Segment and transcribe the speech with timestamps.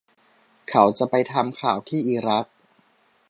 [0.69, 2.45] เขาจะไปทำข่าวที่อิรัก